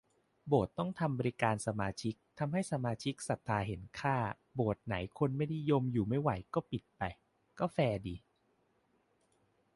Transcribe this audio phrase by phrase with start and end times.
[0.47, 4.17] โบสถ์ต้องทำบริการสมาชิกทำให้สมาชิกศรัทธาเห็นค่า
[4.55, 7.01] โบสถ์ไหนคนไม่นิยมอยู่ไม่ไหวก็ปิดไป
[7.59, 8.15] ก็แฟร์ดี